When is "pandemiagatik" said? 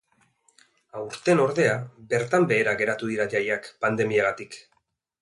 3.87-4.63